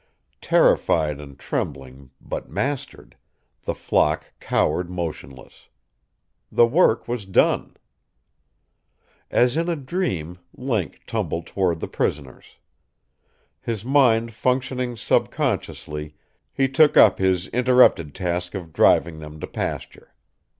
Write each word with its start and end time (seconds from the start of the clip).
Terrified 0.41 1.19
and 1.21 1.37
trembling, 1.37 2.09
but 2.19 2.49
mastered, 2.49 3.15
the 3.65 3.75
flock 3.75 4.33
cowered 4.39 4.89
motionless. 4.89 5.69
The 6.51 6.65
work 6.65 7.07
was 7.07 7.27
done. 7.27 7.77
As 9.29 9.55
in 9.55 9.69
a 9.69 9.75
dream 9.75 10.39
Link 10.57 11.01
tumbled 11.05 11.45
toward 11.45 11.81
the 11.81 11.87
prisoners. 11.87 12.57
His 13.61 13.85
mind 13.85 14.33
functioning 14.33 14.97
subconsciously, 14.97 16.15
he 16.51 16.67
took 16.67 16.97
up 16.97 17.19
his 17.19 17.45
interrupted 17.49 18.15
task 18.15 18.55
of 18.55 18.73
driving 18.73 19.19
them 19.19 19.39
to 19.39 19.45
pasture. 19.45 20.15